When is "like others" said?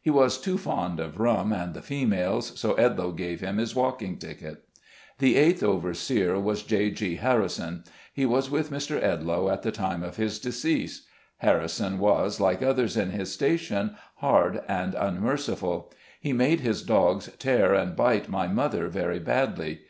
12.40-12.96